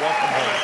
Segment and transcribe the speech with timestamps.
[0.00, 0.54] Welcome home.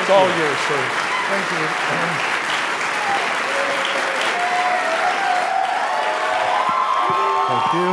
[0.00, 0.82] It's all yours, sir.
[1.30, 1.68] Thank you.
[7.46, 7.90] Thank you.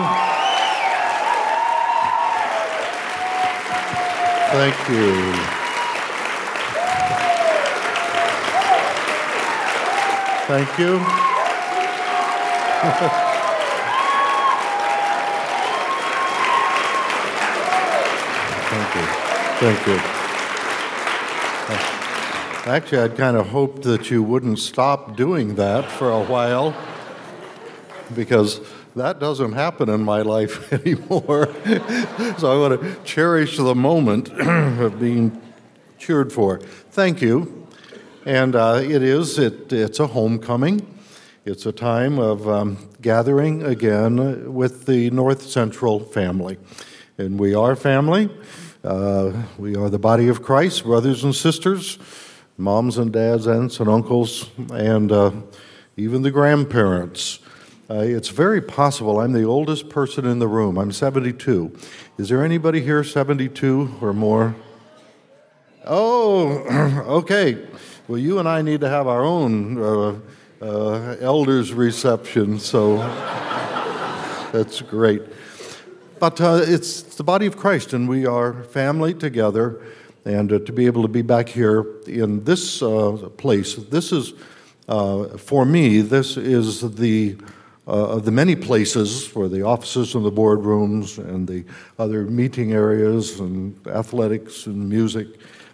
[4.50, 5.14] Thank you.
[10.48, 10.80] Thank
[13.14, 13.20] you.
[19.64, 19.96] Thank you.
[22.70, 26.76] Actually, I'd kind of hoped that you wouldn't stop doing that for a while
[28.14, 28.60] because
[28.98, 31.48] that doesn't happen in my life anymore.
[32.38, 35.42] so I want to cherish the moment of being
[35.98, 36.60] cheered for.
[36.60, 37.66] Thank you.
[38.26, 40.86] And uh, it is, it, it's a homecoming.
[41.46, 46.58] It's a time of um, gathering again with the North Central family.
[47.18, 48.30] And we are family.
[48.84, 51.98] Uh, we are the body of Christ, brothers and sisters,
[52.58, 55.32] moms and dads, aunts and uncles, and uh,
[55.96, 57.40] even the grandparents.
[57.90, 60.78] Uh, it's very possible I'm the oldest person in the room.
[60.78, 61.74] I'm 72.
[62.18, 64.54] Is there anybody here 72 or more?
[65.86, 66.50] Oh,
[67.22, 67.66] okay.
[68.10, 70.20] Well, you and I need to have our own uh,
[70.62, 72.98] uh, elders reception, so
[74.52, 75.22] that's great.
[76.24, 79.82] But uh, it's the body of Christ, and we are family together.
[80.24, 84.32] And uh, to be able to be back here in this uh, place, this is,
[84.88, 87.36] uh, for me, this is the
[87.86, 91.66] uh, of the many places for the offices and the boardrooms and the
[92.00, 95.28] other meeting areas and athletics and music.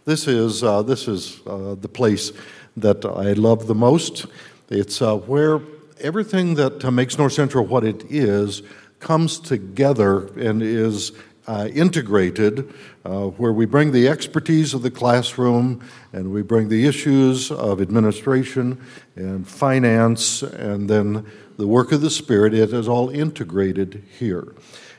[0.05, 2.31] This is, uh, this is the place
[2.75, 4.25] that I love the most.
[4.69, 5.61] It's where
[5.99, 8.63] everything that makes North Central what it is
[8.99, 11.11] comes together and is
[11.47, 12.71] uh, integrated,
[13.05, 15.83] uh, where we bring the expertise of the classroom
[16.13, 18.79] and we bring the issues of administration
[19.15, 21.25] and finance and then
[21.57, 22.53] the work of the Spirit.
[22.53, 24.53] It is all integrated here.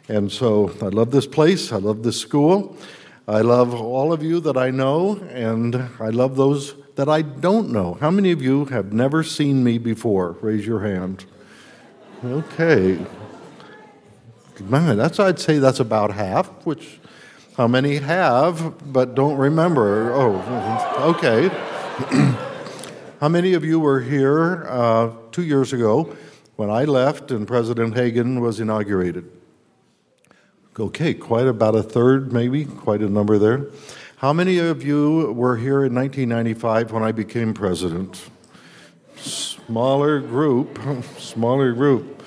[0.08, 2.76] And so I love this place, I love this school.
[3.28, 7.70] I love all of you that I know, and I love those that I don't
[7.70, 7.97] know.
[8.00, 10.32] How many of you have never seen me before?
[10.41, 11.26] Raise your hand.
[12.24, 12.98] Okay.
[14.60, 17.00] Man, that's I'd say that's about half, which
[17.56, 20.12] how many have but don't remember?
[20.15, 21.48] Oh, okay.
[23.21, 26.16] how many of you were here uh, two years ago
[26.56, 29.31] when I left and President Hagan was inaugurated?
[30.78, 33.66] Okay, quite about a third, maybe, quite a number there.
[34.16, 38.31] How many of you were here in 1995 when I became president?
[39.16, 40.78] Smaller group,
[41.19, 42.19] smaller group.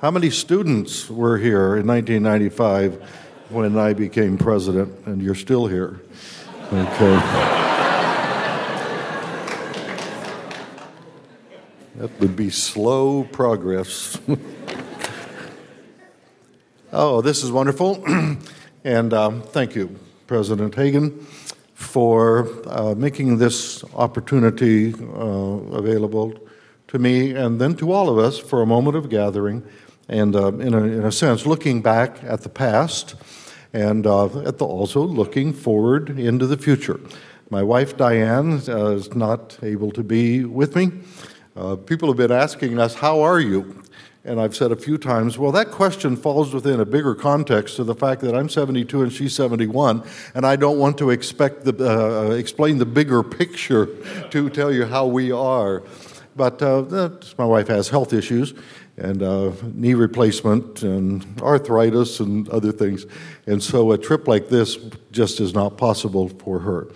[0.00, 3.06] How many students were here in 1995
[3.50, 6.00] when I became president, and you're still here?
[6.72, 7.16] Okay.
[11.96, 14.18] that would be slow progress.
[16.94, 18.02] oh, this is wonderful.
[18.84, 19.94] and um, thank you,
[20.26, 21.26] President Hagan,
[21.74, 26.32] for uh, making this opportunity uh, available
[26.88, 29.62] to me and then to all of us for a moment of gathering
[30.10, 33.14] and uh, in, a, in, a, sense, looking back at the past
[33.72, 37.00] and uh, at the, also looking forward into the future.
[37.48, 40.90] My wife Diane uh, is not able to be with me.
[41.56, 43.82] Uh, people have been asking us, How are you?
[44.24, 47.86] And I've said a few times, well, that question falls within a bigger context of
[47.86, 50.02] the fact that I'm 72 and she's 71,
[50.34, 53.88] and I don't want to expect the, uh, explain the bigger picture
[54.30, 55.82] to tell you how we are.
[56.40, 58.54] But uh, my wife has health issues,
[58.96, 63.04] and uh, knee replacement and arthritis and other things.
[63.46, 64.78] And so a trip like this
[65.12, 66.88] just is not possible for her.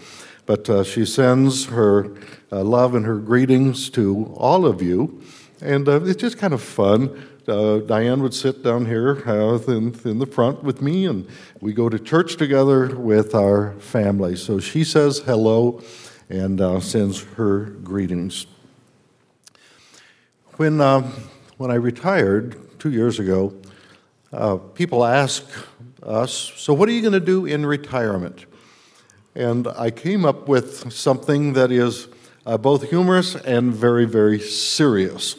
[0.46, 2.16] But uh, she sends her
[2.50, 5.22] uh, love and her greetings to all of you.
[5.60, 7.28] And uh, it's just kind of fun.
[7.46, 9.10] Uh, Diane would sit down here
[9.68, 11.28] in, in the front with me, and
[11.60, 14.36] we go to church together with our family.
[14.36, 15.82] So she says hello
[16.30, 18.46] and sends her greetings.
[20.56, 20.78] When
[21.56, 23.54] when I retired two years ago,
[24.32, 25.44] uh, people ask
[26.00, 28.46] us, So, what are you going to do in retirement?
[29.34, 32.06] And I came up with something that is
[32.46, 35.34] uh, both humorous and very, very serious.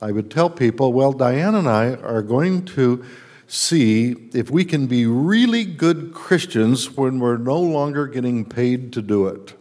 [0.00, 3.04] I would tell people, Well, Diane and I are going to
[3.46, 9.02] see if we can be really good Christians when we're no longer getting paid to
[9.02, 9.52] do it.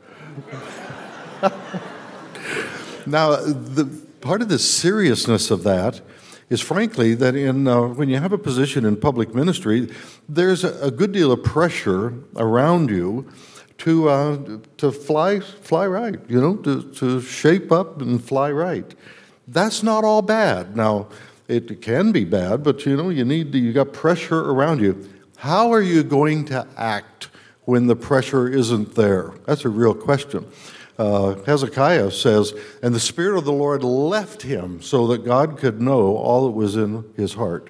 [3.06, 6.00] now, the, part of the seriousness of that
[6.50, 9.90] is frankly that in, uh, when you have a position in public ministry,
[10.30, 13.30] there's a, good deal of pressure around you
[13.80, 14.38] to, uh,
[14.78, 18.96] to fly, fly right, you know, to, to shape up and fly right.
[19.46, 20.78] That's not all bad.
[20.78, 21.10] Now,
[21.50, 25.10] it can be bad, but you know, you need you got pressure around you.
[25.36, 27.28] How are you going to act
[27.66, 29.34] when the pressure isn't there?
[29.46, 30.46] That's a real question.
[30.98, 35.82] Uh, Hezekiah says, And the Spirit of the Lord left him so that God could
[35.82, 37.70] know all that was in his heart.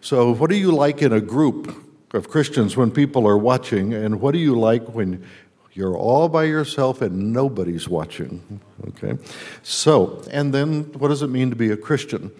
[0.00, 1.72] So, what do you like in a group
[2.12, 5.24] of Christians when people are watching, and what do you like when
[5.72, 8.60] you're all by yourself and nobody's watching?
[8.88, 9.16] Okay?
[9.62, 12.32] So, and then what does it mean to be a Christian?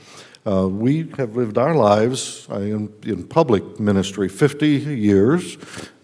[0.45, 5.57] Uh, we have lived our lives uh, in, in, public ministry 50 years.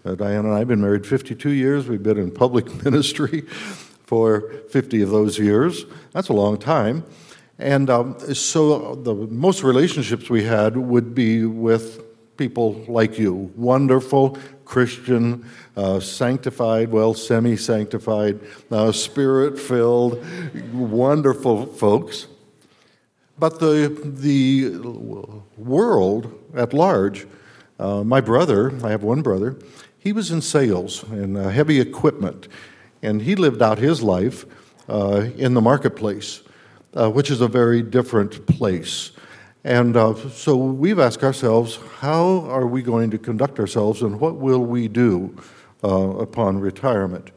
[0.05, 1.89] Uh, Diane and I have been married 52 years.
[1.89, 3.43] We've been in public ministry
[4.09, 5.85] for 50 of those years.
[6.13, 7.03] That's a long time.
[7.59, 12.01] And um, so the most relationships we had would be with
[12.35, 14.35] people like you wonderful,
[14.65, 15.45] Christian,
[15.77, 18.39] uh, sanctified, well, semi sanctified,
[18.71, 20.25] uh, spirit filled,
[20.73, 22.25] wonderful folks.
[23.37, 24.71] But the, the
[25.55, 27.27] world at large,
[27.77, 29.55] uh, my brother, I have one brother,
[29.99, 32.47] he was in sales and uh, heavy equipment,
[33.01, 34.45] and he lived out his life
[34.87, 36.41] uh, in the marketplace,
[36.95, 39.11] uh, which is a very different place.
[39.63, 44.37] And uh, so we've asked ourselves, how are we going to conduct ourselves and what
[44.37, 45.35] will we do
[45.83, 47.31] uh, upon retirement?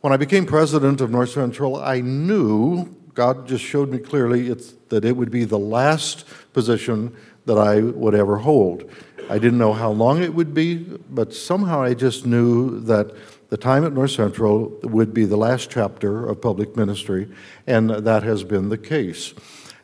[0.00, 4.48] When I became president of North Central, I knew God just showed me clearly
[4.88, 7.14] that it would be the last position
[7.46, 8.90] that I would ever hold.
[9.28, 10.76] I didn't know how long it would be,
[11.10, 13.12] but somehow I just knew that
[13.48, 17.28] the time at North Central would be the last chapter of public ministry,
[17.66, 19.34] and that has been the case.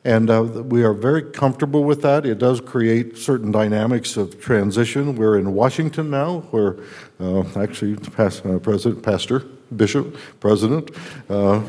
[0.04, 2.26] And uh, we are very comfortable with that.
[2.26, 5.14] It does create certain dynamics of transition.
[5.14, 6.78] We're in Washington now, where
[7.20, 9.40] uh, actually, past, uh, President, Pastor,
[9.76, 10.90] Bishop, President,
[11.30, 11.62] uh,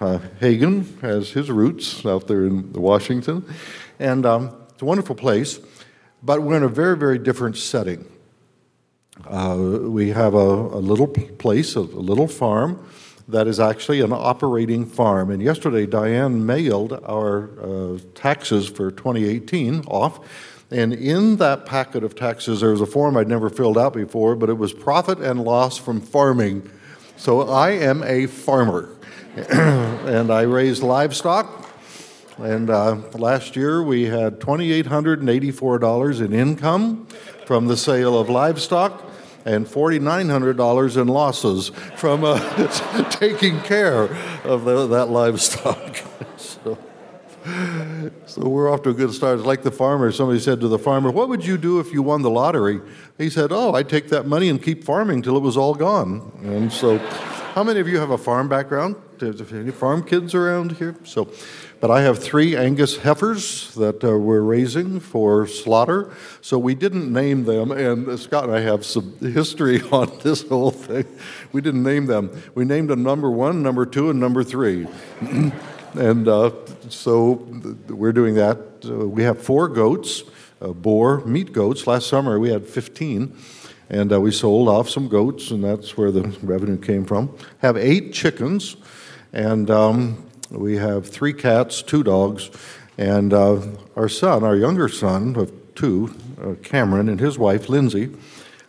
[0.00, 3.44] uh, Hagan has his roots out there in Washington,
[3.98, 5.60] and um, it's a wonderful place.
[6.22, 8.06] But we're in a very, very different setting.
[9.28, 12.86] Uh, we have a, a, little place, a, a little farm
[13.28, 15.30] that is actually an operating farm.
[15.30, 20.20] And yesterday, Diane mailed our uh, taxes for 2018 off.
[20.70, 24.36] And in that packet of taxes, there was a form I'd never filled out before,
[24.36, 26.70] but it was profit and loss from farming.
[27.16, 28.90] So I am a farmer.
[29.36, 31.68] and I raised livestock.
[32.38, 37.06] And uh, last year we had $2,884 in income
[37.44, 39.02] from the sale of livestock
[39.46, 44.12] and $4,900 in losses from uh, taking care
[44.44, 45.96] of the, that livestock.
[46.36, 46.76] so,
[48.26, 49.38] so we're off to a good start.
[49.38, 50.10] It's like the farmer.
[50.10, 52.80] Somebody said to the farmer, What would you do if you won the lottery?
[53.18, 56.32] He said, Oh, I'd take that money and keep farming till it was all gone.
[56.42, 58.96] And so, how many of you have a farm background?
[59.22, 60.96] Any farm kids around here?
[61.04, 61.30] So,
[61.80, 66.12] but I have three Angus heifers that uh, we're raising for slaughter.
[66.40, 70.70] So we didn't name them, and Scott and I have some history on this whole
[70.70, 71.06] thing.
[71.52, 72.30] We didn't name them.
[72.54, 74.86] We named them number one, number two, and number three.
[75.94, 76.50] and uh,
[76.88, 77.46] so
[77.88, 78.58] we're doing that.
[78.84, 80.22] Uh, we have four goats,
[80.60, 81.86] uh, boar, meat goats.
[81.86, 83.36] Last summer we had 15
[83.88, 87.36] and uh, we sold off some goats, and that's where the revenue came from.
[87.58, 88.76] Have eight chickens,
[89.32, 92.50] and um, we have three cats, two dogs,
[92.98, 93.60] and uh,
[93.96, 98.14] our son, our younger son of two, uh, Cameron, and his wife, Lindsay.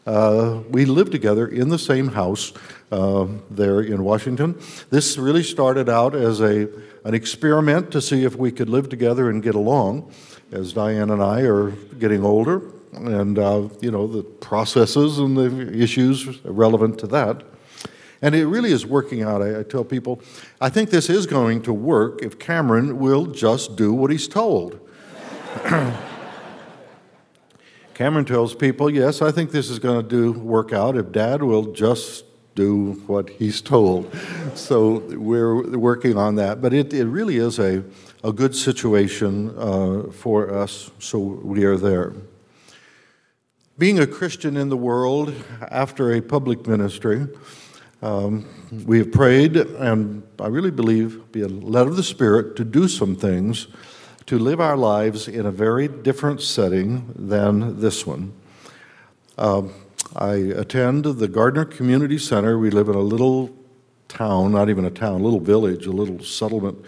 [0.05, 2.53] Uh, we live together in the same house
[2.91, 4.57] uh, there in Washington.
[4.89, 6.69] This really started out as a,
[7.03, 10.11] an experiment to see if we could live together and get along
[10.51, 15.77] as Diane and I are getting older and, uh, you know, the processes and the
[15.77, 17.43] issues relevant to that.
[18.21, 19.41] And it really is working out.
[19.41, 20.21] I, I, tell people,
[20.59, 24.79] I think this is going to work if Cameron will just do what he's told.
[27.93, 31.41] Cameron tells people, yes, I think this is going to do work out if dad
[31.41, 32.25] will just
[32.57, 34.11] do what he's told.
[34.55, 36.61] so we're working on that.
[36.61, 37.83] But it, it really is a,
[38.23, 42.13] a good situation uh, for us, so we are there.
[43.77, 45.33] Being a Christian in the world
[45.69, 47.27] after a public ministry,
[48.01, 48.45] um,
[48.85, 53.15] we have prayed, and I really believe, be led of the Spirit to do some
[53.15, 53.67] things
[54.27, 58.33] to live our lives in a very different setting than this one.
[59.37, 59.73] Um,
[60.15, 62.59] I attend the Gardiner Community Center.
[62.59, 63.55] We live in a little
[64.09, 66.83] town, not even a town, a little village, a little settlement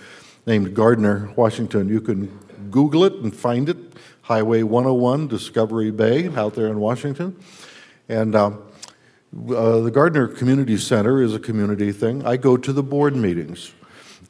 [0.46, 1.88] named Gardiner, Washington.
[1.88, 2.28] You can
[2.70, 3.78] Google it and find it.
[4.24, 7.36] Highway 101, Discovery Bay, out there in Washington.
[8.10, 8.62] And um,
[9.36, 12.26] uh, the Gardiner Community Center is a community thing.
[12.26, 13.74] I go to the board meetings.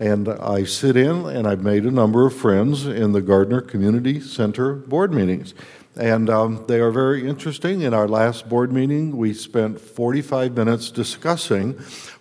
[0.01, 4.21] And I sit in, and I've made a number of friends in the Gardiner Community
[4.21, 5.53] Center board meetings.
[5.97, 7.81] And um, they are very interesting.
[7.81, 11.73] In our last board meeting, we spent 45 minutes discussing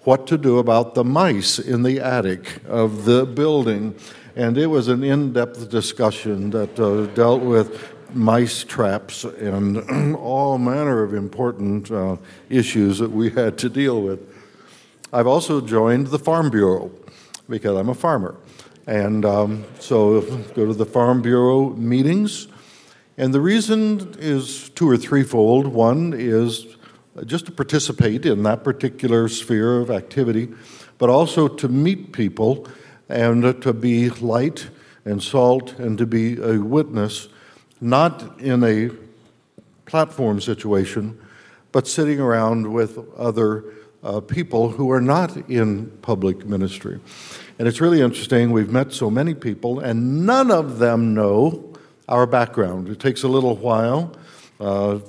[0.03, 3.95] what to do about the mice in the attic of the building.
[4.35, 10.59] And it was an in depth discussion that uh, dealt with mice traps and all
[10.59, 12.17] manner of important uh,
[12.49, 14.21] issues that we had to deal with.
[15.13, 16.91] I've also joined the Farm Bureau
[17.49, 18.37] because I'm a farmer.
[18.87, 20.21] And um, so
[20.55, 22.49] go to the Farm Bureau meetings.
[23.17, 25.67] And the reason is two or threefold.
[25.67, 26.77] One is
[27.27, 30.49] just to participate in that particular sphere of activity,
[30.99, 32.67] but also to meet people
[33.09, 34.69] and to be light
[35.05, 37.29] and salt and to be a witness,
[37.81, 38.91] not in a
[39.87, 41.19] platform situation,
[41.73, 43.65] but sitting around with other
[44.03, 47.01] uh, people who are not in public ministry.
[47.59, 48.53] And it's really interesting.
[48.53, 51.75] We've met so many people, and none of them know
[52.09, 52.89] our background.
[52.89, 54.13] It takes a little while
[54.61, 55.01] uh,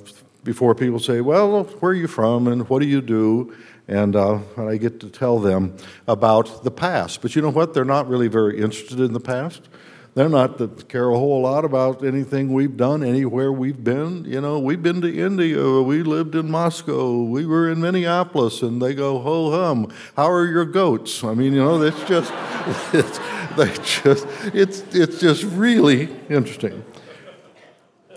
[0.44, 3.54] before people say, Well, where are you from and what do you do?
[3.88, 7.22] And uh, I get to tell them about the past.
[7.22, 7.74] But you know what?
[7.74, 9.68] They're not really very interested in the past.
[10.14, 14.24] They're not that care a whole lot about anything we've done anywhere we've been.
[14.24, 18.82] You know, we've been to India, we lived in Moscow, we were in Minneapolis, and
[18.82, 19.92] they go ho hum.
[20.16, 21.22] How are your goats?
[21.22, 22.32] I mean, you know, it's just,
[22.92, 23.20] it's,
[23.56, 26.84] they just, it's it's just really interesting.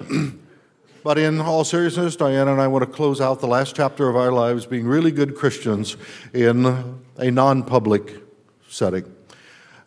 [1.03, 4.15] but in all seriousness, Diane and I want to close out the last chapter of
[4.15, 5.95] our lives being really good Christians
[6.33, 6.65] in
[7.17, 8.15] a non-public
[8.67, 9.13] setting.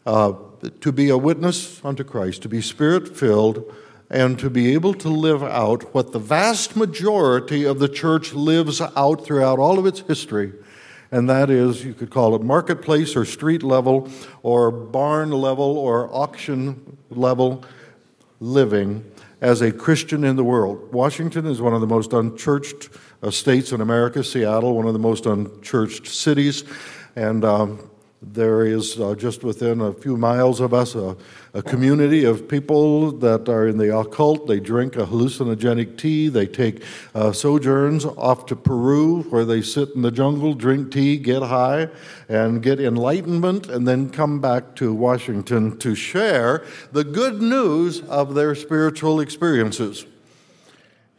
[0.06, 0.32] Uh,
[0.80, 3.74] to be a witness unto Christ, to be spirit filled,
[4.08, 8.80] and to be able to live out what the vast majority of the church lives
[8.80, 10.52] out throughout all of its history.
[11.10, 14.08] And that is, you could call it marketplace or street level
[14.42, 17.64] or barn level or auction level
[18.40, 19.04] living
[19.40, 20.92] as a Christian in the world.
[20.92, 22.88] Washington is one of the most unchurched
[23.22, 26.64] uh, states in America, Seattle, one of the most unchurched cities.
[27.14, 27.90] And um,
[28.22, 31.16] there is uh, just within a few miles of us a,
[31.52, 34.46] a, community of people that are in the occult.
[34.46, 36.28] They drink a hallucinogenic tea.
[36.28, 36.82] They take
[37.14, 41.88] uh, sojourns off to Peru where they sit in the jungle, drink tea, get high,
[42.28, 48.34] and get enlightenment, and then come back to Washington to share the good news of
[48.34, 50.06] their spiritual experiences.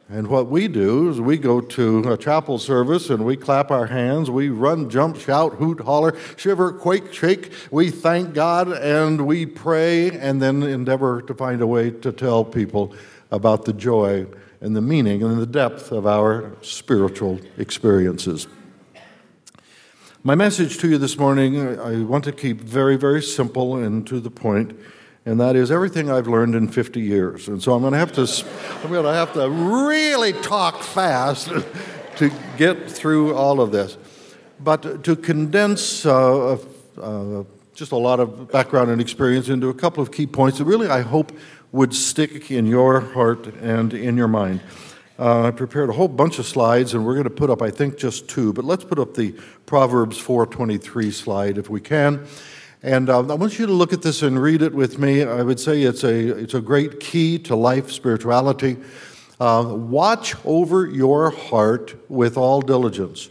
[0.10, 3.88] And what we do is we go to a chapel service and we clap our
[3.88, 7.52] hands, we run, jump, shout, hoot, holler, shiver, quake, shake.
[7.72, 12.46] We thank God and we pray and then endeavor to find a way to tell
[12.46, 12.96] people
[13.32, 14.28] about the joy
[14.62, 18.48] and the meaning and the depth of our spiritual experiences.
[20.24, 24.22] My message to you this morning, I want to keep very, very simple and to
[24.22, 24.74] the point
[25.27, 27.50] and that is everything I've learned in 50 years.
[27.50, 28.22] And so I'm going to have to,
[28.81, 31.50] I'm going to have to really talk fast
[32.15, 33.98] to get through all of this.
[34.62, 36.57] But to condense uh,
[37.01, 37.43] uh,
[37.75, 40.88] just a lot of background and experience into a couple of key points that really
[40.88, 41.34] I hope
[41.74, 44.62] would stick in your heart and in your mind.
[45.19, 47.69] Uh, I prepared a whole bunch of slides, and we're going to put up, I
[47.69, 48.53] think, just two.
[48.53, 52.25] But let's put up the Proverbs 4:23 slide if we can.
[52.88, 55.22] And uh, I want you to look at this and read it with me.
[55.22, 58.77] I would say it's a, it's a great key to life spirituality.
[59.41, 63.29] Uh, watch over your heart with all diligence.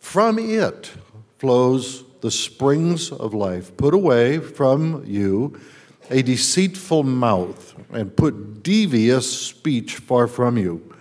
[0.00, 0.92] From it
[1.36, 3.76] flows the springs of life.
[3.76, 5.60] Put away from you
[6.08, 10.96] a deceitful mouth and put devious speech far from you.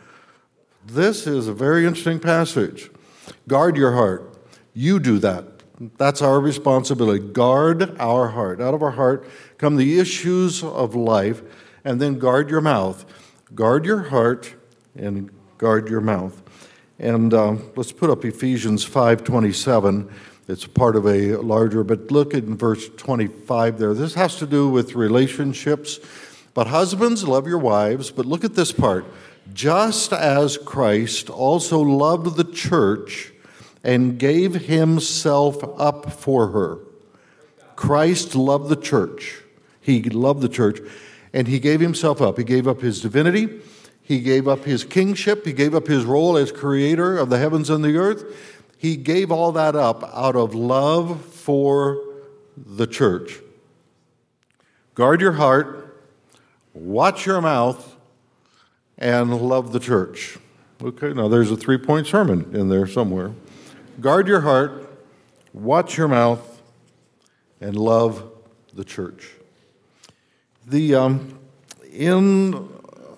[0.85, 2.91] This is a very interesting passage.
[3.47, 4.37] Guard your heart.
[4.73, 5.54] You do that.
[5.79, 7.19] That's our responsibility.
[7.19, 8.61] Guard our heart.
[8.61, 9.27] Out of our heart
[9.57, 11.41] come the issues of life,
[11.83, 13.05] and then guard your mouth.
[13.53, 14.55] Guard your heart
[14.95, 16.41] and guard your mouth.
[16.97, 20.09] And uh, let's put up Ephesians 5:27.
[20.47, 23.93] It's part of a larger, but look in verse 25 there.
[23.93, 25.99] This has to do with relationships.
[26.53, 28.11] But husbands, love your wives.
[28.11, 29.05] But look at this part.
[29.53, 33.33] Just as Christ also loved the church
[33.85, 36.79] and gave himself up for her.
[37.77, 39.41] Christ loved the church.
[39.79, 40.79] He loved the church,
[41.33, 42.37] and he gave himself up.
[42.37, 43.61] He gave up his divinity,
[44.01, 47.69] he gave up his kingship, he gave up his role as creator of the heavens
[47.69, 48.23] and the earth.
[48.77, 52.01] He gave all that up out of love for
[52.57, 53.39] the church.
[54.95, 55.85] Guard your heart
[56.75, 57.95] watch your mouth,
[58.97, 60.37] and love the church.
[60.81, 63.31] Okay, now there's a three point sermon in there somewhere.
[64.01, 64.89] Guard your heart,
[65.53, 66.61] watch your mouth,
[67.61, 68.29] and love
[68.73, 69.31] the church.
[70.67, 71.39] The, um,
[71.93, 72.69] in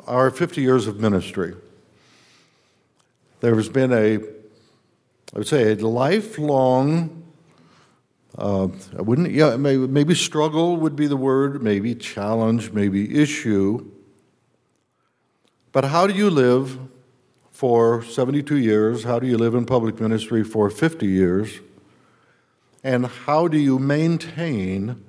[0.05, 1.55] our 50 years of ministry,
[3.39, 7.23] there has been a, I would say, a lifelong,
[8.37, 13.89] uh, I wouldn't, yeah, maybe, maybe struggle would be the word, maybe challenge, maybe issue.
[15.71, 16.77] But how do you live
[17.57, 19.03] for 72 years?
[19.03, 21.59] How do you live in public ministry for 50 years?
[22.83, 25.03] And how do you maintain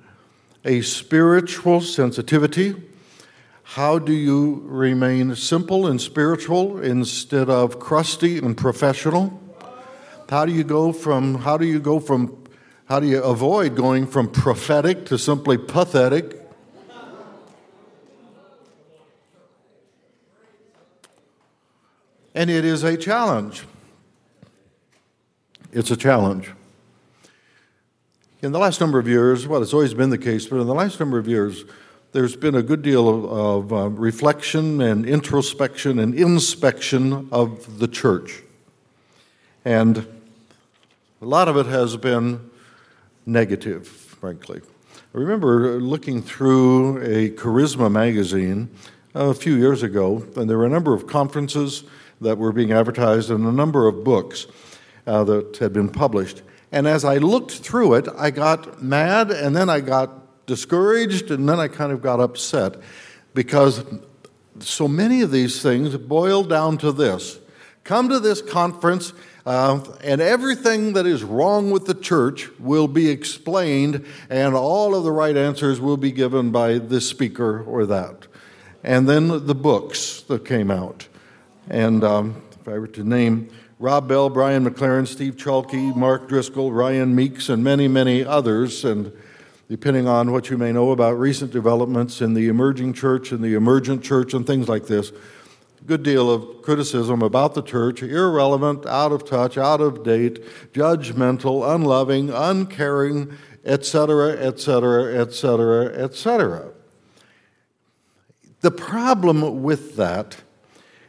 [0.65, 2.73] a spiritual sensitivity?
[3.61, 9.39] How do you remain simple and spiritual instead of crusty and professional?
[10.27, 12.35] How do you go from how do you go from
[12.85, 16.38] how do you avoid going from prophetic to simply pathetic?
[22.35, 23.63] And it is a challenge.
[25.71, 26.51] It's a challenge.
[28.41, 30.73] In the last number of years, well, it's always been the case, but in the
[30.73, 31.65] last number of years,
[32.11, 37.87] there's been a good deal of, of uh, reflection and introspection and inspection of the
[37.87, 38.41] church.
[39.65, 39.97] And
[41.21, 42.49] a lot of it has been
[43.25, 44.61] negative, frankly.
[45.13, 48.69] I remember looking through a Charisma magazine
[49.13, 51.83] a few years ago, and there were a number of conferences
[52.21, 54.47] that were being advertised and a number of books
[55.07, 56.41] uh, that had been published.
[56.71, 61.47] And as I looked through it, I got mad and then I got discouraged and
[61.47, 62.75] then I kind of got upset
[63.33, 63.83] because
[64.59, 67.39] so many of these things boil down to this
[67.83, 69.13] come to this conference
[69.49, 75.03] uh, and everything that is wrong with the church will be explained, and all of
[75.03, 78.27] the right answers will be given by this speaker or that.
[78.83, 81.07] And then the books that came out.
[81.69, 86.71] And um, if I were to name Rob Bell, Brian McLaren, Steve Chalke, Mark Driscoll,
[86.71, 89.13] Ryan Meeks, and many, many others, and
[89.69, 93.53] depending on what you may know about recent developments in the emerging church and the
[93.53, 98.87] emergent church and things like this, a good deal of criticism about the church, irrelevant,
[98.87, 106.71] out of touch, out of date, judgmental, unloving, uncaring, etc., etc., etc., etc.
[108.61, 110.41] The problem with that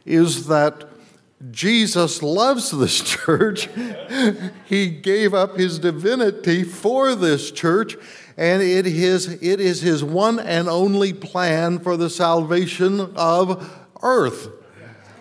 [0.05, 0.85] is that
[1.49, 3.67] Jesus loves this church.
[4.65, 7.97] he gave up his divinity for this church,
[8.37, 14.49] and it is, it is his one and only plan for the salvation of earth.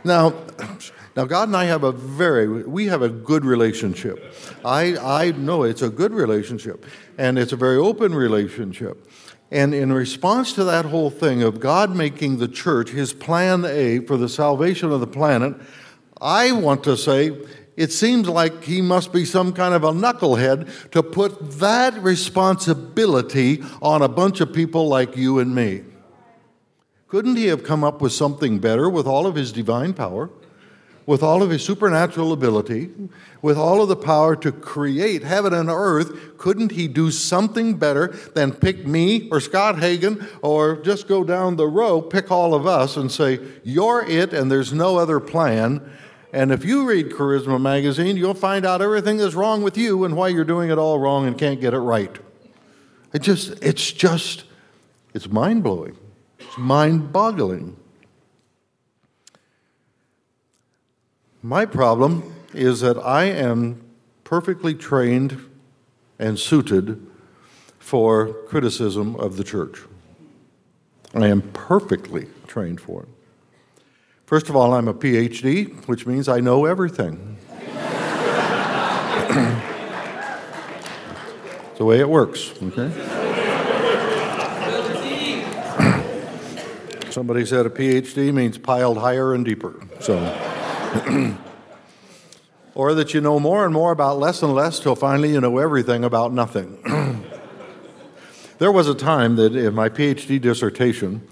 [0.05, 0.35] Now,
[1.17, 4.35] now God and I have a very we have a good relationship.
[4.65, 6.85] I I know it's a good relationship,
[7.19, 9.10] and it's a very open relationship.
[9.51, 13.99] And in response to that whole thing of God making the church his plan A
[14.01, 15.55] for the salvation of the planet,
[16.21, 17.37] I want to say
[17.77, 23.63] it seems like he must be some kind of a knucklehead to put that responsibility
[23.81, 25.83] on a bunch of people like you and me.
[27.09, 30.31] Couldn't he have come up with something better with all of his divine power?
[31.07, 32.91] With all of his supernatural ability,
[33.43, 38.09] with all of the power to create heaven and earth, couldn't he do something better
[38.35, 42.67] than pick me or Scott Hagan or just go down the row, pick all of
[42.67, 45.91] us and say, You're it and there's no other plan?
[46.33, 50.17] And if you read Charisma magazine, you'll find out everything that's wrong with you and
[50.17, 52.17] why you're doing it all wrong and can't get it right.
[53.13, 54.45] It just, it's just,
[55.13, 55.97] it's mind blowing.
[56.39, 57.77] It's mind boggling.
[61.43, 63.83] My problem is that I am
[64.25, 65.41] perfectly trained
[66.19, 67.07] and suited
[67.79, 69.79] for criticism of the church.
[71.15, 73.09] I am perfectly trained for it.
[74.27, 77.39] First of all, I'm a PhD, which means I know everything.
[81.71, 82.91] it's the way it works, okay?
[87.11, 89.81] Somebody said a PhD means piled higher and deeper.
[90.01, 90.50] So.
[92.75, 95.59] or that you know more and more about less and less till finally you know
[95.59, 96.79] everything about nothing.
[98.59, 101.27] there was a time that in my PhD dissertation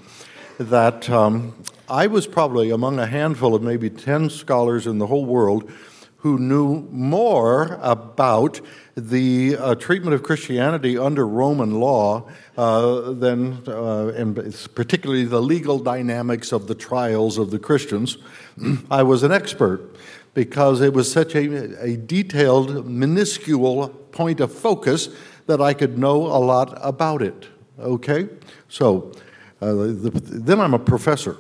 [0.59, 1.55] that um,
[1.89, 5.71] I was probably among a handful of maybe 10 scholars in the whole world
[6.19, 8.61] who knew more about
[8.97, 14.35] the uh, treatment of Christianity under Roman law uh, than, uh, and
[14.75, 18.19] particularly the legal dynamics of the trials of the Christians,
[18.91, 19.95] I was an expert
[20.35, 25.09] because it was such a, a detailed, minuscule point of focus
[25.47, 27.49] that I could know a lot about it.
[27.79, 28.29] Okay?
[28.69, 29.13] So,
[29.61, 30.11] Uh, the,
[30.47, 31.37] then I'm a professor.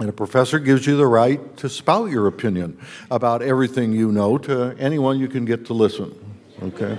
[0.00, 2.78] And a professor gives you the right to spout your opinion
[3.10, 6.14] about everything you know to anyone you can get to listen.
[6.62, 6.96] Okay?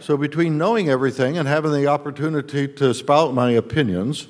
[0.00, 4.28] So, between knowing everything and having the opportunity to spout my opinions,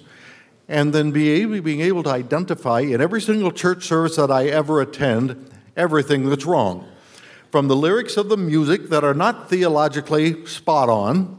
[0.68, 4.46] and then be able, being able to identify in every single church service that I
[4.46, 6.86] ever attend everything that's wrong.
[7.50, 11.38] From the lyrics of the music that are not theologically spot on,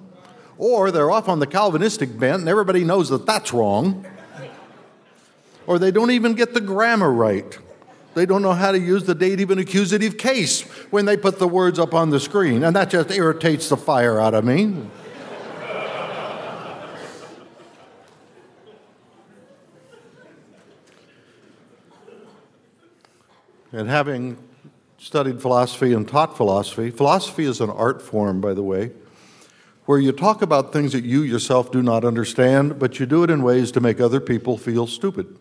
[0.57, 4.05] or they're off on the Calvinistic bent and everybody knows that that's wrong
[5.69, 7.59] or they don't even get the grammar right.
[8.15, 11.47] They don't know how to use the dative and accusative case when they put the
[11.47, 14.75] words up on the screen, and that just irritates the fire out of me.
[23.71, 24.39] and having
[24.97, 28.89] studied philosophy and taught philosophy, philosophy is an art form, by the way,
[29.85, 33.29] where you talk about things that you yourself do not understand, but you do it
[33.29, 35.37] in ways to make other people feel stupid.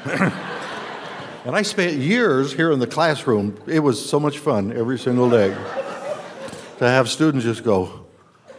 [1.44, 3.60] and I spent years here in the classroom.
[3.66, 5.54] It was so much fun every single day
[6.78, 8.06] to have students just go,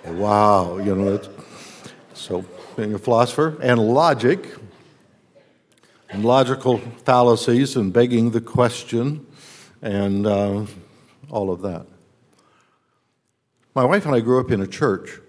[0.05, 1.19] wow, you know.
[2.13, 4.55] so being a philosopher and logic
[6.11, 9.25] and logical fallacies and begging the question
[9.81, 10.63] and uh,
[11.31, 11.87] all of that.
[13.73, 15.19] My wife and I grew up in a church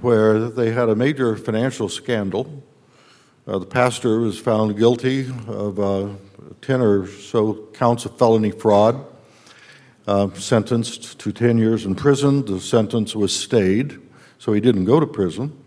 [0.00, 2.64] where they had a major financial scandal
[3.46, 6.08] uh, the pastor was found guilty of uh,
[6.60, 9.04] 10 or so counts of felony fraud,
[10.06, 12.44] uh, sentenced to 10 years in prison.
[12.44, 13.98] The sentence was stayed,
[14.38, 15.58] so he didn't go to prison.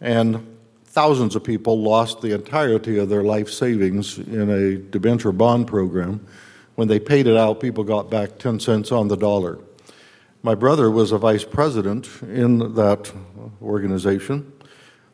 [0.00, 0.44] And
[0.86, 6.26] thousands of people lost the entirety of their life savings in a debenture bond program.
[6.74, 9.58] When they paid it out, people got back 10 cents on the dollar.
[10.42, 13.12] My brother was a vice president in that
[13.62, 14.52] organization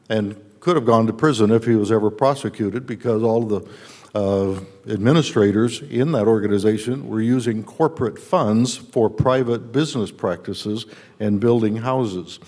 [0.08, 3.70] and could have gone to prison if he was ever prosecuted because all of the
[4.14, 10.86] uh, administrators in that organization were using corporate funds for private business practices
[11.18, 12.38] and building houses.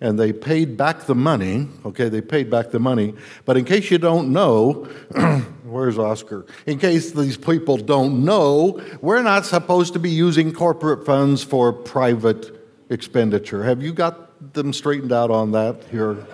[0.00, 3.14] And they paid back the money, okay, they paid back the money.
[3.44, 4.88] But in case you don't know,
[5.62, 6.46] where's Oscar?
[6.66, 11.72] In case these people don't know, we're not supposed to be using corporate funds for
[11.72, 13.62] private expenditure.
[13.62, 16.26] Have you got them straightened out on that here?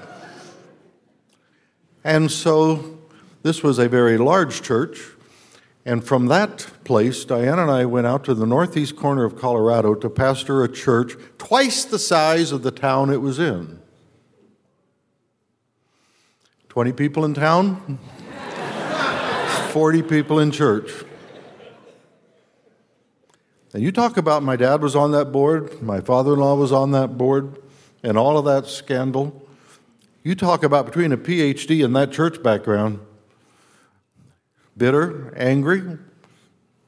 [2.06, 3.00] And so
[3.42, 5.00] this was a very large church.
[5.84, 9.92] And from that place, Diane and I went out to the northeast corner of Colorado
[9.96, 13.80] to pastor a church twice the size of the town it was in.
[16.68, 17.98] 20 people in town,
[19.70, 20.92] 40 people in church.
[23.72, 26.70] And you talk about my dad was on that board, my father in law was
[26.70, 27.60] on that board,
[28.04, 29.45] and all of that scandal.
[30.26, 32.98] You talk about between a PhD and that church background,
[34.76, 35.98] bitter, angry,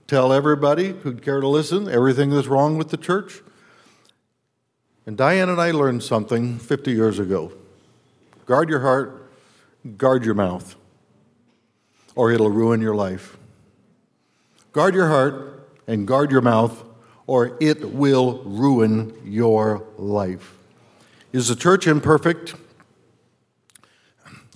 [0.09, 3.41] tell everybody who'd care to listen everything that's wrong with the church.
[5.07, 7.53] And Diane and I learned something 50 years ago
[8.45, 9.31] guard your heart,
[9.97, 10.75] guard your mouth,
[12.17, 13.37] or it'll ruin your life.
[14.73, 16.83] Guard your heart and guard your mouth,
[17.29, 20.57] or it will ruin your life.
[21.33, 22.57] Is the church imperfect?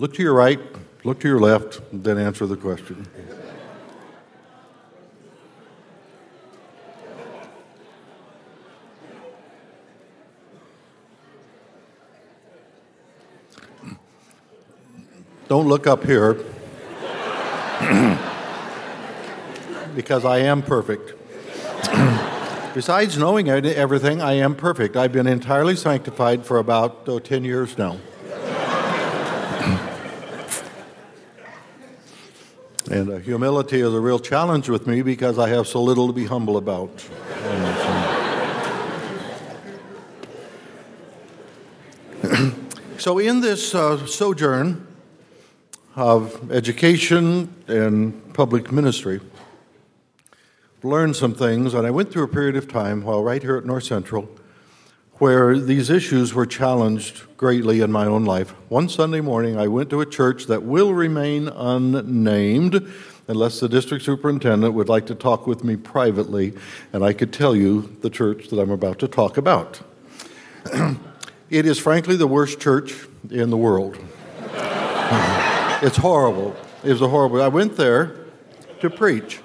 [0.03, 0.59] Look to your right,
[1.05, 3.07] look to your left, then answer the question.
[15.47, 16.33] Don't look up here
[19.95, 21.13] because I am perfect.
[22.75, 24.97] Besides knowing everything, I am perfect.
[24.97, 27.99] I've been entirely sanctified for about oh, 10 years now.
[32.93, 36.13] And uh, humility is a real challenge with me because I have so little to
[36.13, 36.91] be humble about.
[42.99, 44.87] so, in this uh, sojourn
[45.97, 49.23] of education and public ministry,
[50.83, 53.65] learned some things, and I went through a period of time while right here at
[53.65, 54.29] North Central
[55.23, 58.51] where these issues were challenged greatly in my own life.
[58.69, 62.93] One Sunday morning, I went to a church that will remain unnamed
[63.29, 66.55] unless the district superintendent would like to talk with me privately,
[66.93, 69.81] and I could tell you the church that I'm about to talk about.
[71.51, 72.93] it is frankly the worst church
[73.31, 73.97] in the world.
[75.85, 76.57] it's horrible.
[76.83, 77.41] It was a horrible.
[77.41, 78.27] I went there
[78.81, 79.39] to preach.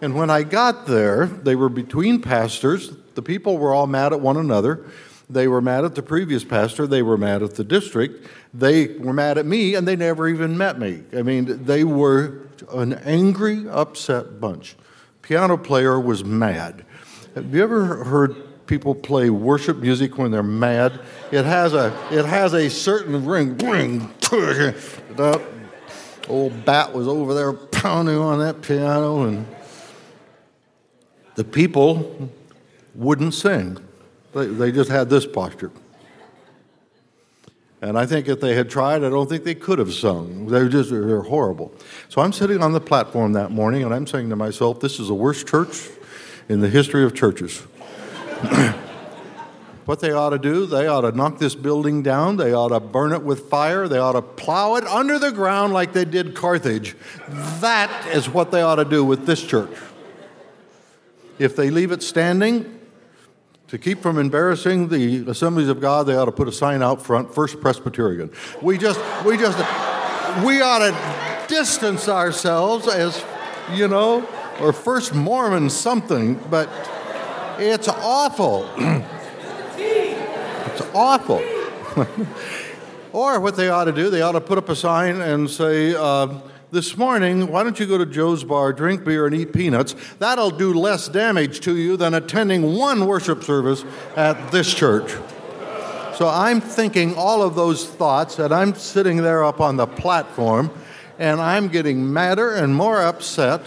[0.00, 2.92] And when I got there, they were between pastors.
[3.14, 4.84] The people were all mad at one another.
[5.30, 6.86] They were mad at the previous pastor.
[6.86, 8.26] They were mad at the district.
[8.52, 11.02] They were mad at me, and they never even met me.
[11.16, 12.40] I mean, they were
[12.72, 14.76] an angry, upset bunch.
[15.22, 16.84] Piano player was mad.
[17.36, 21.00] Have you ever heard people play worship music when they're mad?
[21.30, 23.56] It has a it has a certain ring.
[23.58, 24.10] Ring.
[25.16, 25.42] That
[26.28, 29.46] old bat was over there pounding on that piano, and
[31.34, 32.30] the people
[32.94, 33.78] wouldn't sing.
[34.34, 35.70] They, they just had this posture.
[37.82, 40.46] And I think if they had tried, I don't think they could have sung.
[40.46, 41.72] They were just they're horrible.
[42.10, 45.08] So I'm sitting on the platform that morning and I'm saying to myself, this is
[45.08, 45.88] the worst church
[46.48, 47.58] in the history of churches.
[49.86, 52.80] what they ought to do, they ought to knock this building down, they ought to
[52.80, 56.34] burn it with fire, they ought to plow it under the ground like they did
[56.34, 56.96] Carthage.
[57.60, 59.74] That is what they ought to do with this church.
[61.38, 62.79] If they leave it standing,
[63.70, 67.00] to keep from embarrassing the assemblies of God, they ought to put a sign out
[67.00, 68.32] front, First Presbyterian.
[68.60, 69.58] We just, we just,
[70.44, 73.24] we ought to distance ourselves as,
[73.72, 74.28] you know,
[74.60, 76.68] or First Mormon something, but
[77.60, 78.68] it's awful.
[79.76, 81.40] it's awful.
[83.12, 85.94] or what they ought to do, they ought to put up a sign and say,
[85.94, 86.26] uh,
[86.72, 89.94] this morning, why don't you go to Joe's bar, drink beer, and eat peanuts?
[90.18, 93.84] That'll do less damage to you than attending one worship service
[94.16, 95.10] at this church.
[96.16, 100.70] So I'm thinking all of those thoughts, and I'm sitting there up on the platform,
[101.18, 103.62] and I'm getting madder and more upset.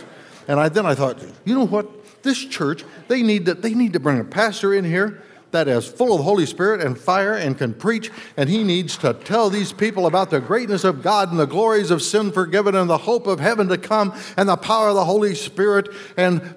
[0.48, 1.90] And I, then I thought, you know what?
[2.24, 5.22] This church, they need to, they need to bring a pastor in here
[5.54, 9.14] that is full of Holy Spirit and fire and can preach, and he needs to
[9.14, 12.90] tell these people about the greatness of God and the glories of sin forgiven and
[12.90, 15.88] the hope of heaven to come and the power of the Holy Spirit
[16.18, 16.56] and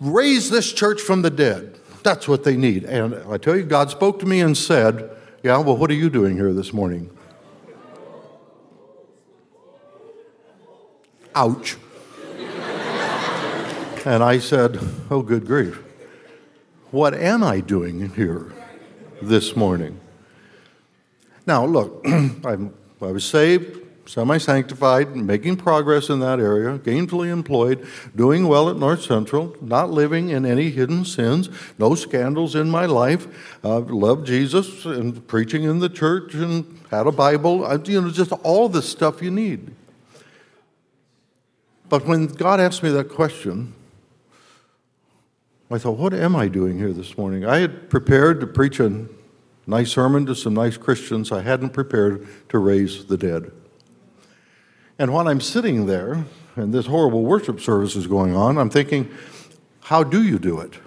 [0.00, 1.78] raise this church from the dead.
[2.02, 2.84] That's what they need.
[2.84, 5.10] And I tell you, God spoke to me and said,
[5.42, 7.10] Yeah, well, what are you doing here this morning?
[11.34, 11.76] Ouch.
[14.04, 14.78] and I said,
[15.10, 15.83] Oh, good grief.
[16.94, 18.52] What am I doing here
[19.20, 19.98] this morning?
[21.44, 27.84] Now, look, I'm, I was saved, semi sanctified, making progress in that area, gainfully employed,
[28.14, 32.86] doing well at North Central, not living in any hidden sins, no scandals in my
[32.86, 33.26] life,
[33.64, 38.10] uh, loved Jesus and preaching in the church and had a Bible, I, you know,
[38.10, 39.74] just all the stuff you need.
[41.88, 43.74] But when God asked me that question,
[45.70, 47.44] I thought, what am I doing here this morning?
[47.44, 49.06] I had prepared to preach a
[49.66, 51.32] nice sermon to some nice Christians.
[51.32, 53.50] I hadn't prepared to raise the dead.
[54.98, 59.10] And while I'm sitting there and this horrible worship service is going on, I'm thinking,
[59.80, 60.78] how do you do it?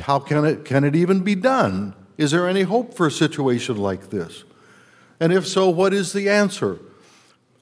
[0.00, 1.94] How can it, can it even be done?
[2.16, 4.44] Is there any hope for a situation like this?
[5.20, 6.80] And if so, what is the answer?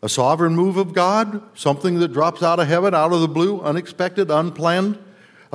[0.03, 1.43] A sovereign move of God?
[1.57, 4.99] Something that drops out of heaven, out of the blue, unexpected, unplanned?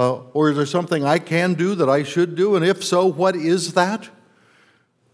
[0.02, 2.56] Uh, or is there something I can do that I should do?
[2.56, 4.10] And if so, what is that?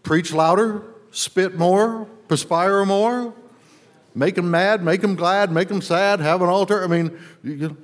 [0.02, 3.34] Preach louder, spit more, perspire more,
[4.14, 6.82] make them mad, make them glad, make them sad, have an altar.
[6.82, 7.76] I mean, you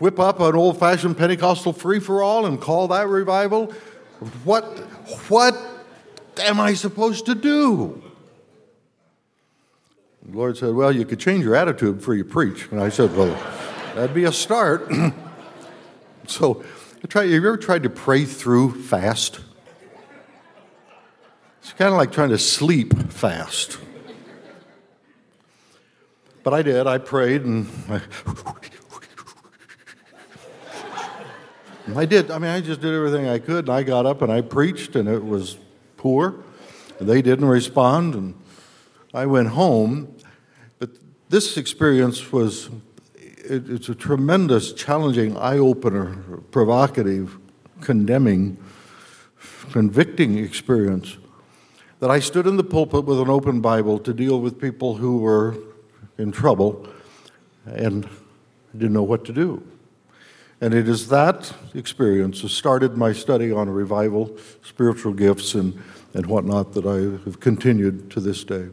[0.00, 3.66] whip up an old fashioned Pentecostal free for all and call that revival.
[4.42, 4.64] What,
[5.28, 5.56] what
[6.40, 8.02] am I supposed to do?
[10.24, 12.66] The Lord said, Well, you could change your attitude before you preach.
[12.72, 13.32] And I said, Well,
[13.94, 14.90] that'd be a start.
[16.26, 16.64] So,
[17.08, 19.40] try, have you ever tried to pray through fast?
[21.60, 23.78] It's kind of like trying to sleep fast.
[26.42, 26.86] But I did.
[26.86, 28.00] I prayed and I,
[31.96, 32.30] I did.
[32.30, 33.68] I mean, I just did everything I could.
[33.68, 35.56] And I got up and I preached, and it was
[35.96, 36.42] poor.
[36.98, 38.34] And They didn't respond, and
[39.14, 40.16] I went home.
[40.78, 40.90] But
[41.28, 42.70] this experience was
[43.44, 46.16] it, it's a tremendous, challenging, eye opener,
[46.50, 47.38] provocative,
[47.80, 48.56] condemning,
[49.72, 51.16] convicting experience
[52.00, 55.18] that I stood in the pulpit with an open Bible to deal with people who
[55.18, 55.56] were
[56.18, 56.88] in trouble
[57.64, 58.08] and
[58.72, 59.62] didn't know what to do.
[60.60, 65.80] And it is that experience that started my study on revival, spiritual gifts, and,
[66.14, 68.68] and whatnot that I have continued to this day.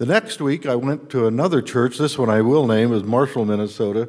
[0.00, 1.98] The next week, I went to another church.
[1.98, 4.08] This one I will name is Marshall, Minnesota,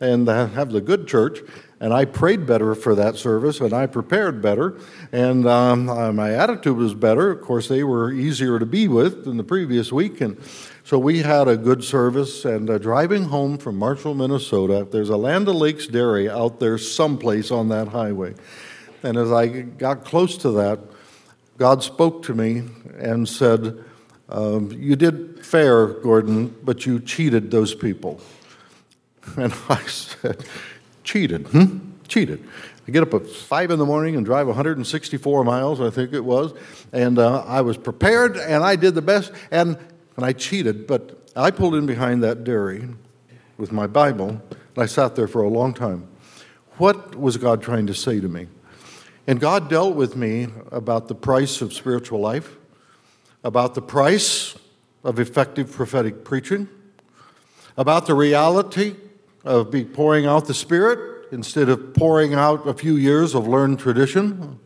[0.00, 1.40] and I have the good church.
[1.80, 4.78] And I prayed better for that service, and I prepared better,
[5.10, 7.32] and um, uh, my attitude was better.
[7.32, 10.40] Of course, they were easier to be with than the previous week, and
[10.84, 12.44] so we had a good service.
[12.44, 17.50] And uh, driving home from Marshall, Minnesota, there's a Land O'Lakes Dairy out there someplace
[17.50, 18.36] on that highway.
[19.02, 20.78] And as I got close to that,
[21.58, 22.62] God spoke to me
[22.96, 23.86] and said,
[24.32, 28.20] um, You did fair, Gordon, but you cheated those people.
[29.36, 30.44] And I said,
[31.04, 31.46] Cheated?
[31.48, 31.78] Hmm?
[32.08, 32.42] Cheated.
[32.86, 36.24] I get up at 5 in the morning and drive 164 miles, I think it
[36.24, 36.52] was,
[36.92, 39.78] and uh, I was prepared and I did the best, and,
[40.16, 42.88] and I cheated, but I pulled in behind that dairy
[43.56, 46.08] with my Bible, and I sat there for a long time.
[46.78, 48.48] What was God trying to say to me?
[49.28, 52.56] And God dealt with me about the price of spiritual life,
[53.44, 54.56] about the price
[55.04, 56.68] of effective prophetic preaching,
[57.76, 58.96] about the reality
[59.44, 63.78] of be pouring out the Spirit instead of pouring out a few years of learned
[63.78, 64.58] tradition.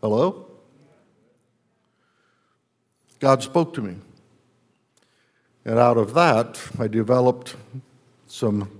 [0.00, 0.46] Hello?
[3.18, 3.96] God spoke to me.
[5.64, 7.56] And out of that, I developed
[8.26, 8.70] some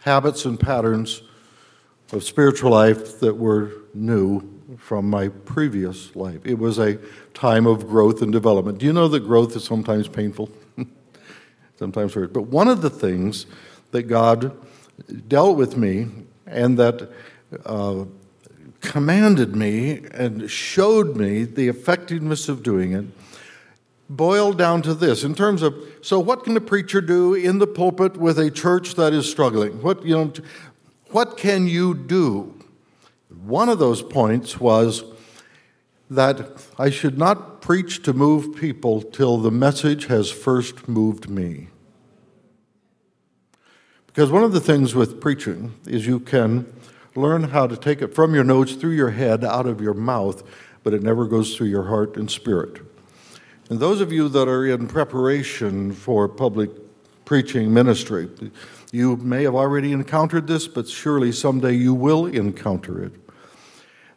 [0.00, 1.22] habits and patterns
[2.12, 6.40] of spiritual life that were new from my previous life.
[6.44, 6.98] It was a
[7.34, 8.78] time of growth and development.
[8.78, 10.50] Do you know that growth is sometimes painful?
[11.76, 12.32] sometimes hurt.
[12.32, 13.46] But one of the things
[13.90, 14.56] that God
[15.28, 16.08] dealt with me
[16.46, 17.10] and that
[17.64, 18.04] uh,
[18.80, 23.04] commanded me and showed me the effectiveness of doing it
[24.10, 27.66] boiled down to this in terms of so what can a preacher do in the
[27.66, 30.30] pulpit with a church that is struggling what you know
[31.10, 32.54] what can you do
[33.42, 35.04] one of those points was
[36.10, 41.68] that I should not preach to move people till the message has first moved me.
[44.06, 46.72] Because one of the things with preaching is you can
[47.16, 50.42] learn how to take it from your notes through your head out of your mouth,
[50.82, 52.80] but it never goes through your heart and spirit.
[53.70, 56.70] And those of you that are in preparation for public
[57.24, 58.28] preaching ministry,
[58.92, 63.23] you may have already encountered this, but surely someday you will encounter it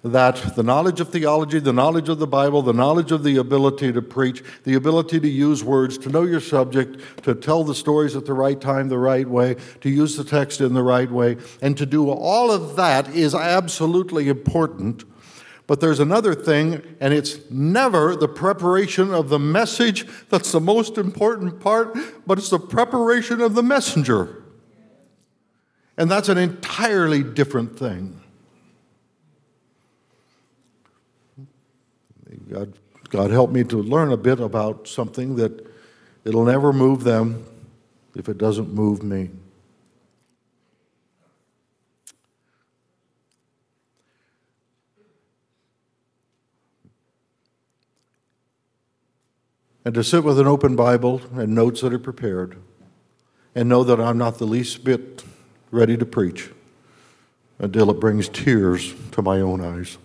[0.03, 3.91] that the knowledge of theology, the knowledge of the Bible, the knowledge of the ability
[3.91, 8.15] to preach, the ability to use words, to know your subject, to tell the stories
[8.15, 11.38] at the right time, the right way, to use the text in the right way,
[11.62, 15.03] and to do all of that is absolutely important.
[15.65, 20.97] But there's another thing, and it's never the preparation of the message that's the most
[20.97, 24.43] important part, but it's the preparation of the messenger.
[25.97, 28.21] And that's an entirely different thing.
[32.49, 32.73] God,
[33.10, 35.65] God helped me to learn a bit about something that
[36.23, 37.45] it'll never move them
[38.15, 39.29] if it doesn't move me.
[49.83, 52.57] And to sit with an open Bible and notes that are prepared
[53.55, 55.23] and know that I'm not the least bit
[55.71, 56.51] ready to preach
[57.60, 59.97] until it brings tears to my own eyes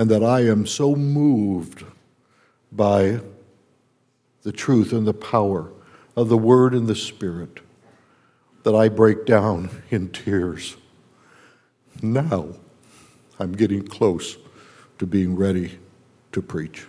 [0.00, 1.84] and that I am so moved
[2.72, 3.20] by
[4.44, 5.70] the truth and the power
[6.16, 7.60] of the Word and the Spirit
[8.62, 10.78] that I break down in tears.
[12.00, 12.48] Now
[13.38, 14.38] I'm getting close
[14.98, 15.78] to being ready
[16.32, 16.86] to preach.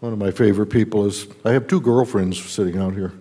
[0.00, 3.12] One of my favorite people is I have two girlfriends sitting out here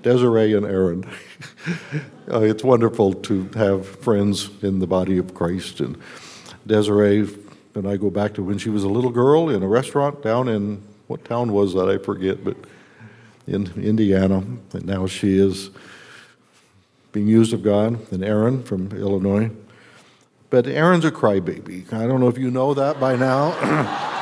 [0.00, 1.04] Desiree and Erin.
[2.30, 5.80] uh, it's wonderful to have friends in the body of Christ.
[5.80, 6.00] And
[6.66, 7.28] Desiree
[7.74, 10.48] and I go back to when she was a little girl in a restaurant down
[10.48, 11.88] in what town was that?
[11.88, 12.56] I forget, but
[13.46, 14.44] in Indiana.
[14.72, 15.70] And now she is
[17.12, 18.12] being used of God.
[18.12, 19.50] And Erin from Illinois.
[20.50, 21.92] But Erin's a crybaby.
[21.92, 24.16] I don't know if you know that by now.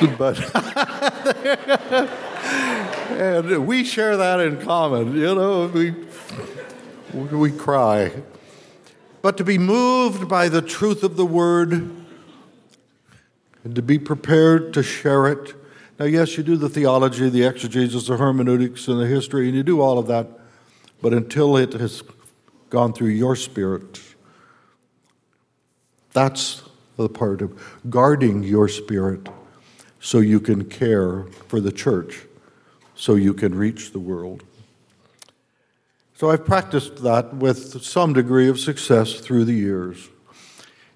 [0.18, 0.38] but
[3.10, 5.16] and we share that in common.
[5.16, 5.94] You know, we
[7.12, 8.10] we cry,
[9.22, 11.72] but to be moved by the truth of the word
[13.62, 15.54] and to be prepared to share it.
[15.98, 19.62] Now, yes, you do the theology, the exegesis, the hermeneutics, and the history, and you
[19.62, 20.26] do all of that,
[21.00, 22.02] but until it has
[22.68, 24.00] gone through your spirit,
[26.12, 26.62] that's
[26.96, 29.28] the part of guarding your spirit
[30.04, 32.26] so you can care for the church,
[32.94, 34.44] so you can reach the world.
[36.14, 40.10] So I've practiced that with some degree of success through the years.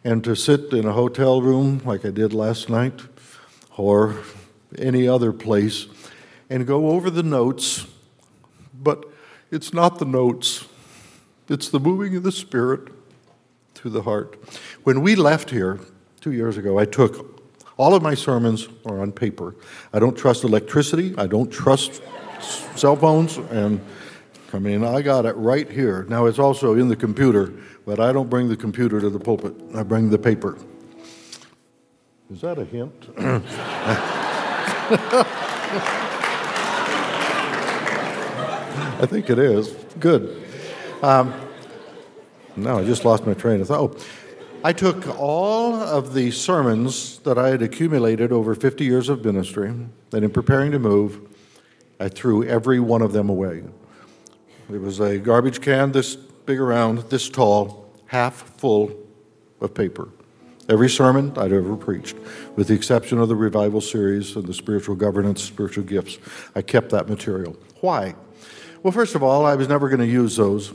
[0.05, 3.01] And to sit in a hotel room like I did last night
[3.79, 4.15] or
[4.77, 5.87] any other place
[6.51, 7.87] and go over the notes,
[8.75, 9.07] but
[9.51, 10.67] it's not the notes,
[11.49, 12.93] it's the moving of the Spirit
[13.75, 14.39] through the heart.
[14.85, 15.81] When we left here
[16.21, 17.38] two years ago, I took
[17.79, 19.55] All of my sermons are on paper.
[19.93, 21.15] I don't trust electricity.
[21.17, 22.03] I don't trust
[22.75, 23.39] cell phones.
[23.39, 23.81] And
[24.53, 26.05] I mean, I got it right here.
[26.09, 27.53] Now, it's also in the computer,
[27.87, 29.55] but I don't bring the computer to the pulpit.
[29.77, 30.59] I bring the paper.
[32.33, 33.09] Is that a hint?
[39.01, 39.69] I think it is.
[40.01, 40.45] Good.
[41.01, 41.33] Um,
[42.57, 43.79] no, I just lost my train of thought.
[43.79, 43.97] Oh,
[44.65, 49.69] I took all of the sermons that I had accumulated over 50 years of ministry,
[49.69, 51.21] and in preparing to move,
[52.01, 53.63] I threw every one of them away.
[54.69, 58.93] It was a garbage can this big around, this tall, half full
[59.61, 60.09] of paper.
[60.69, 62.17] Every sermon I'd ever preached,
[62.57, 66.19] with the exception of the revival series and the spiritual governance, spiritual gifts,
[66.57, 67.57] I kept that material.
[67.81, 68.17] Why?
[68.83, 70.73] Well, first of all, I was never going to use those.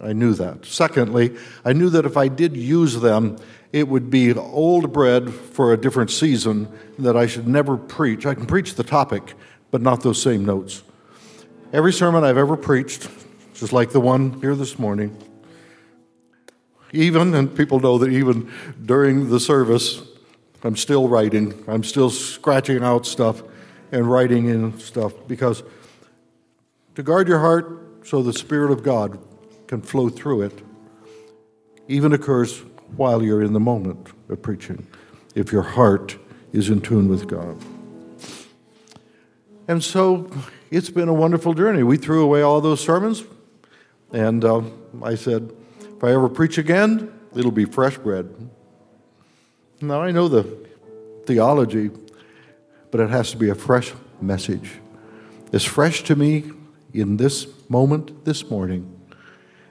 [0.00, 0.64] I knew that.
[0.64, 3.36] Secondly, I knew that if I did use them,
[3.72, 6.68] it would be old bread for a different season,
[6.98, 8.26] that I should never preach.
[8.26, 9.34] I can preach the topic,
[9.70, 10.82] but not those same notes.
[11.72, 13.08] Every sermon I've ever preached,
[13.54, 15.16] just like the one here this morning,
[16.92, 18.50] even, and people know that even
[18.84, 20.02] during the service,
[20.64, 23.42] I'm still writing, I'm still scratching out stuff
[23.92, 25.62] and writing in stuff because
[26.94, 29.18] to guard your heart so the Spirit of God
[29.68, 30.62] can flow through it
[31.88, 32.62] even occurs
[32.96, 34.86] while you're in the moment of preaching,
[35.34, 36.16] if your heart
[36.52, 37.56] is in tune with God.
[39.66, 40.30] And so
[40.70, 41.82] it's been a wonderful journey.
[41.82, 43.24] We threw away all those sermons,
[44.12, 44.62] and uh,
[45.02, 48.50] I said, if I ever preach again, it'll be fresh bread.
[49.80, 50.44] Now, I know the
[51.26, 51.90] theology,
[52.90, 54.72] but it has to be a fresh message.
[55.52, 56.50] It's fresh to me
[56.92, 58.97] in this moment, this morning,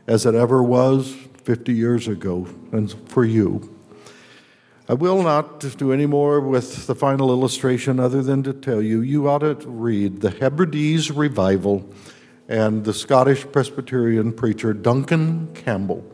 [0.07, 3.73] as it ever was 50 years ago, and for you.
[4.89, 9.01] I will not do any more with the final illustration other than to tell you
[9.01, 11.85] you ought to read the Hebrides Revival
[12.47, 16.09] and the Scottish Presbyterian preacher Duncan Campbell.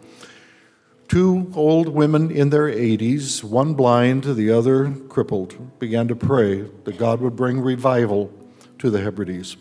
[1.07, 6.97] Two old women in their 80s, one blind, the other crippled, began to pray that
[6.97, 8.31] God would bring revival
[8.79, 9.55] to the Hebrides.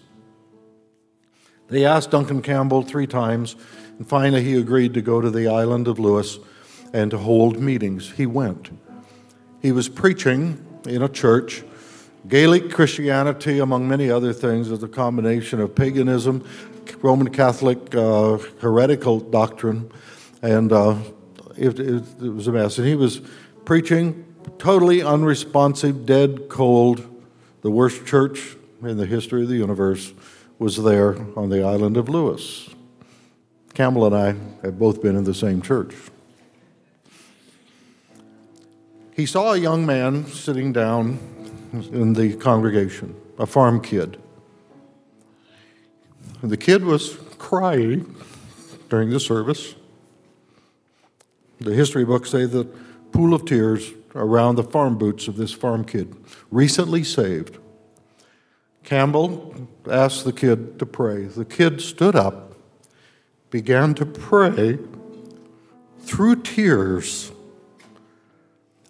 [1.68, 3.56] They asked Duncan Campbell three times
[3.98, 6.38] and finally, he agreed to go to the island of Lewis
[6.92, 8.10] and to hold meetings.
[8.10, 8.70] He went.
[9.60, 11.62] He was preaching in a church.
[12.28, 16.44] Gaelic Christianity, among many other things, is a combination of paganism,
[17.00, 19.90] Roman Catholic uh, heretical doctrine,
[20.40, 20.96] and uh,
[21.56, 22.78] it, it, it was a mess.
[22.78, 23.20] And he was
[23.64, 24.24] preaching
[24.58, 27.08] totally unresponsive, dead cold.
[27.62, 30.12] The worst church in the history of the universe
[30.58, 32.68] was there on the island of Lewis.
[33.74, 34.26] Campbell and I
[34.64, 35.94] have both been in the same church.
[39.14, 41.18] He saw a young man sitting down
[41.72, 44.18] in the congregation, a farm kid.
[46.42, 48.14] The kid was crying
[48.88, 49.74] during the service.
[51.60, 52.64] The history books say the
[53.12, 56.14] pool of tears around the farm boots of this farm kid,
[56.50, 57.58] recently saved.
[58.82, 61.24] Campbell asked the kid to pray.
[61.24, 62.51] The kid stood up
[63.52, 64.78] began to pray
[66.00, 67.30] through tears.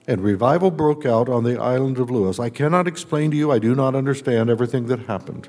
[0.06, 2.38] And revival broke out on the island of Lewis.
[2.38, 5.48] I cannot explain to you, I do not understand everything that happened.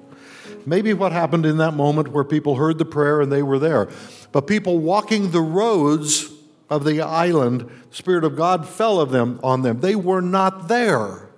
[0.66, 3.88] Maybe what happened in that moment where people heard the prayer and they were there.
[4.32, 6.32] But people walking the roads
[6.70, 9.82] of the island, the Spirit of God fell of them on them.
[9.82, 11.30] They were not there,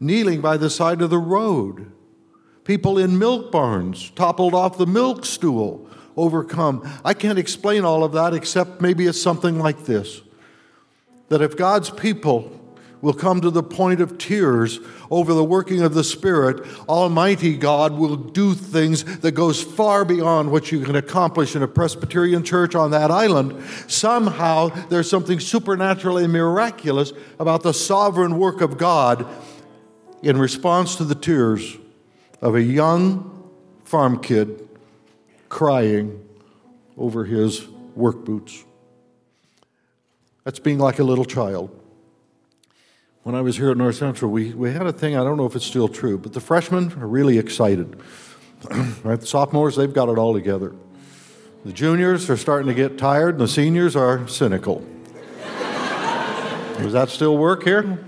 [0.00, 1.92] kneeling by the side of the road.
[2.64, 5.85] People in milk barns toppled off the milk stool
[6.16, 6.88] overcome.
[7.04, 10.22] I can't explain all of that except maybe it's something like this
[11.28, 12.56] that if God's people
[13.02, 17.92] will come to the point of tears over the working of the spirit almighty god
[17.92, 22.74] will do things that goes far beyond what you can accomplish in a presbyterian church
[22.74, 29.26] on that island somehow there's something supernaturally miraculous about the sovereign work of god
[30.22, 31.76] in response to the tears
[32.40, 33.50] of a young
[33.84, 34.65] farm kid
[35.56, 36.22] crying
[36.98, 38.62] over his work boots.
[40.44, 41.70] That's being like a little child.
[43.22, 45.46] When I was here at North Central, we, we had a thing, I don't know
[45.46, 47.98] if it's still true, but the freshmen are really excited.
[49.02, 49.18] right?
[49.18, 50.74] The sophomores, they've got it all together.
[51.64, 54.80] The juniors are starting to get tired, and the seniors are cynical.
[56.76, 57.98] Does that still work here?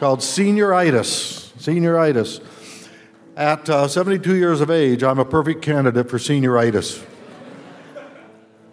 [0.00, 1.52] Called senioritis.
[1.58, 2.42] Senioritis.
[3.38, 7.06] At uh, 72 years of age, I'm a perfect candidate for senioritis.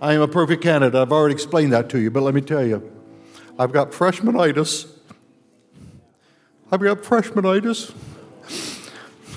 [0.01, 0.99] I am a perfect candidate.
[0.99, 2.81] I've already explained that to you, but let me tell you
[3.59, 4.89] I've got freshmanitis.
[6.71, 7.93] I've got freshmanitis.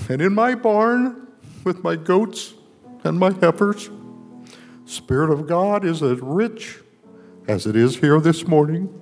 [0.08, 1.28] And in my barn,
[1.62, 2.54] with my goats
[3.04, 3.90] and my heifers,
[4.86, 6.78] Spirit of God is as rich
[7.46, 8.98] as it is here this morning.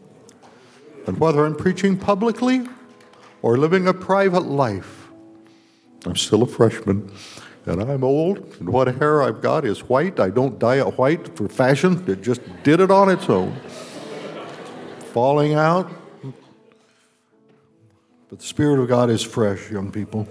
[1.06, 2.66] And whether I'm preaching publicly
[3.42, 5.05] or living a private life,
[6.06, 7.10] I'm still a freshman.
[7.66, 10.20] And I'm old, and what hair I've got is white.
[10.20, 13.56] I don't dye it white for fashion, it just did it on its own.
[15.12, 15.90] Falling out.
[18.28, 20.28] But the Spirit of God is fresh, young people.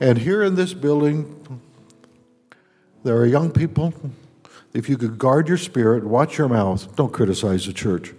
[0.00, 1.60] And here in this building,
[3.04, 3.94] there are young people.
[4.72, 8.12] If you could guard your spirit, watch your mouth, don't criticize the church.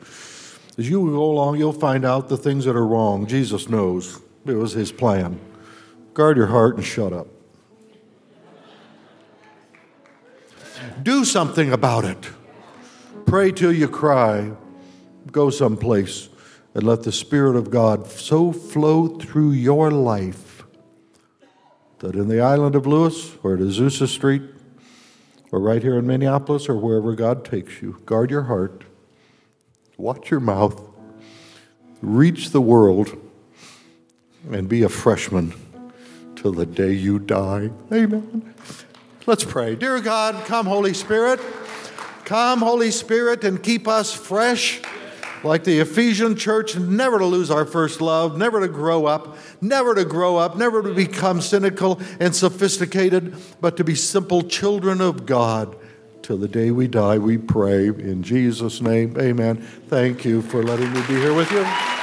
[0.78, 3.28] As you go along, you'll find out the things that are wrong.
[3.28, 4.22] Jesus knows.
[4.46, 5.40] It was his plan.
[6.14, 7.28] Guard your heart and shut up.
[11.01, 12.30] Do something about it.
[13.26, 14.51] Pray till you cry.
[15.32, 16.30] Go someplace
[16.74, 20.64] and let the Spirit of God so flow through your life
[21.99, 24.41] that in the island of Lewis or at Azusa Street
[25.51, 28.84] or right here in Minneapolis or wherever God takes you, guard your heart,
[29.97, 30.82] watch your mouth,
[32.01, 33.16] reach the world,
[34.51, 35.53] and be a freshman
[36.42, 37.70] till the day you die.
[37.94, 38.56] Amen.
[39.28, 39.76] Let's pray.
[39.76, 41.39] Dear God, come, Holy Spirit.
[42.26, 44.82] Come, Holy Spirit, and keep us fresh
[45.44, 49.96] like the Ephesian church, never to lose our first love, never to grow up, never
[49.96, 55.26] to grow up, never to become cynical and sophisticated, but to be simple children of
[55.26, 55.76] God.
[56.22, 59.16] Till the day we die, we pray in Jesus' name.
[59.20, 59.58] Amen.
[59.88, 62.01] Thank you for letting me be here with you.